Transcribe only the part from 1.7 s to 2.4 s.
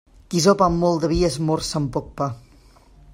amb poc pa.